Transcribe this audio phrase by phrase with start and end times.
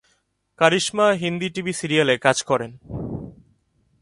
[0.59, 2.71] কারিশমা Hindi TV সিরিয়ালে কাজ করেন।